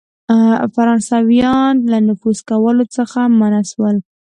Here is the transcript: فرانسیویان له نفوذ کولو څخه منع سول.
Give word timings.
فرانسیویان 0.75 1.73
له 1.91 1.97
نفوذ 2.07 2.37
کولو 2.49 2.85
څخه 2.95 3.19
منع 3.39 3.61
سول. 3.71 3.97